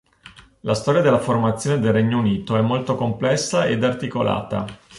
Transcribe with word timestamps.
La 0.61 0.73
storia 0.73 1.01
della 1.03 1.19
formazione 1.19 1.79
del 1.79 1.93
Regno 1.93 2.17
Unito 2.17 2.55
è 2.57 2.61
molto 2.61 2.95
complessa 2.95 3.67
ed 3.67 3.83
articolata. 3.83 4.65